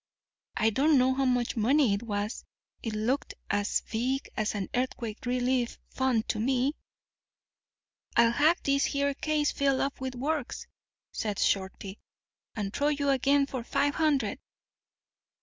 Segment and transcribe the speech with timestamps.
[0.57, 2.43] I don't know how much money it was;
[2.81, 6.73] it looked as big as an earthquake relief fund to me.
[8.17, 10.65] "'I'll have this here case filled up with works,'
[11.11, 11.99] says Shorty,
[12.55, 14.39] 'and throw you again for five hundred.